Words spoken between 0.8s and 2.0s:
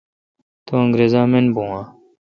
انگرزا من بھو اؘ?۔